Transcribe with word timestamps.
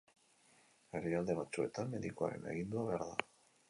Herrialde 0.99 1.37
batzuetan 1.43 1.95
medikuaren 1.95 2.53
agindua 2.57 2.91
behar 2.93 3.09
da. 3.13 3.33